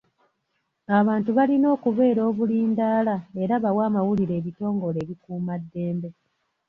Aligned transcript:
Abantu 0.99 1.29
balina 1.37 1.67
okubeera 1.75 2.21
obulindaala 2.29 3.15
era 3.41 3.55
bawe 3.63 3.81
amawulire 3.87 4.33
ebitongole 4.39 4.97
ebikuumaddembe. 5.01 6.09